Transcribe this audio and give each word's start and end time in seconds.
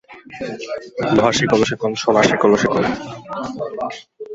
লোহার 1.15 1.33
শিকলও 1.37 1.65
শিকল, 1.69 1.91
সোনার 2.01 2.25
শিকলও 2.29 2.57
শিকল। 2.61 2.83